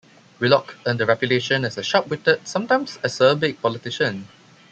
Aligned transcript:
Willoch 0.39 0.73
earned 0.87 0.99
a 1.01 1.05
reputation 1.05 1.63
as 1.63 1.77
a 1.77 1.83
sharp-witted, 1.83 2.47
sometimes 2.47 2.97
acerbic 3.03 3.61
politician. 3.61 4.27